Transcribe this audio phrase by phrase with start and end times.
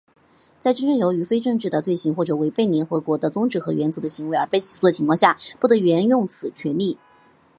[0.57, 6.97] 在真正由于非政治性的罪行或违背联合国的宗旨和原则的行为而被起诉的情况下,不得援用此种权利。